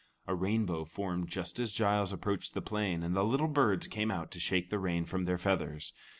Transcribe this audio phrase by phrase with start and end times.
[0.25, 4.31] A rainbow formed just as Giles approached the plain, and the little birds came out
[4.31, 5.93] to shake the rain from their feathers.